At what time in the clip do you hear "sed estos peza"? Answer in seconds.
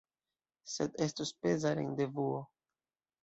0.75-1.75